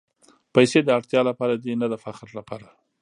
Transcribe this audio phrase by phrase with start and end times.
[0.53, 2.67] پېسې د اړتیا لپاره دي، نه د فخر لپاره.